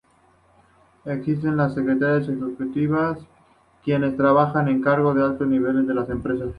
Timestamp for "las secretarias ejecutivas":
1.57-3.19